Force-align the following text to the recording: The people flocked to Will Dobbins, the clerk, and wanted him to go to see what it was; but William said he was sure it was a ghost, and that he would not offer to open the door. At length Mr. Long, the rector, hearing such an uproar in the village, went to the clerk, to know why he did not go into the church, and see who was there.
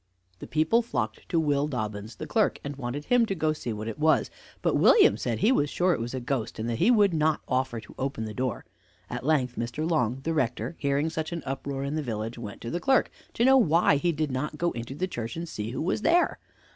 The 0.39 0.47
people 0.47 0.81
flocked 0.81 1.29
to 1.29 1.39
Will 1.39 1.67
Dobbins, 1.67 2.15
the 2.15 2.25
clerk, 2.25 2.59
and 2.63 2.75
wanted 2.75 3.05
him 3.05 3.27
to 3.27 3.35
go 3.35 3.53
to 3.53 3.59
see 3.61 3.71
what 3.71 3.87
it 3.87 3.99
was; 3.99 4.31
but 4.63 4.73
William 4.75 5.15
said 5.15 5.37
he 5.37 5.51
was 5.51 5.69
sure 5.69 5.93
it 5.93 5.99
was 5.99 6.15
a 6.15 6.19
ghost, 6.19 6.57
and 6.57 6.67
that 6.67 6.79
he 6.79 6.89
would 6.89 7.13
not 7.13 7.41
offer 7.47 7.79
to 7.79 7.93
open 7.99 8.25
the 8.25 8.33
door. 8.33 8.65
At 9.11 9.23
length 9.23 9.57
Mr. 9.57 9.87
Long, 9.87 10.21
the 10.23 10.33
rector, 10.33 10.75
hearing 10.79 11.11
such 11.11 11.31
an 11.31 11.43
uproar 11.45 11.83
in 11.83 11.93
the 11.93 12.01
village, 12.01 12.39
went 12.39 12.61
to 12.61 12.71
the 12.71 12.79
clerk, 12.79 13.11
to 13.35 13.45
know 13.45 13.59
why 13.59 13.97
he 13.97 14.11
did 14.11 14.31
not 14.31 14.57
go 14.57 14.71
into 14.71 14.95
the 14.95 15.07
church, 15.07 15.35
and 15.35 15.47
see 15.47 15.69
who 15.69 15.83
was 15.83 16.01
there. 16.01 16.39